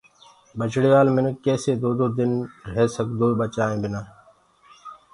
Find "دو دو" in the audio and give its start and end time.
1.81-2.05